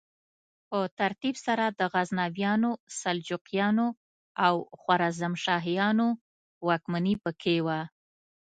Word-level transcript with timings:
په 0.69 0.79
ترتیب 0.99 1.35
سره 1.45 1.65
د 1.79 1.81
غزنویانو، 1.93 2.71
سلجوقیانو 2.99 3.87
او 4.45 4.53
خوارزمشاهیانو 4.81 6.07
واکمني 6.67 7.15
پکې 7.23 7.57
وه. 7.65 7.79